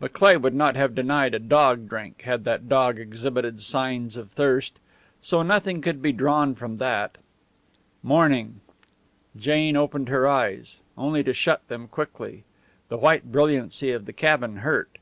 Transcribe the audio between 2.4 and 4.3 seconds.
the dog exhibited signs